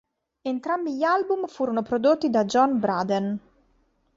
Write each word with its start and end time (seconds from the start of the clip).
Entrambi 0.41 0.95
gli 0.95 1.03
album 1.03 1.45
furono 1.45 1.83
prodotti 1.83 2.31
da 2.31 2.43
"John 2.45 2.79
Braden". 2.79 3.39